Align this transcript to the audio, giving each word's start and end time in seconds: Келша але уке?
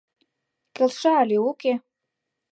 Келша 0.75 1.11
але 1.21 1.37
уке? 1.49 1.73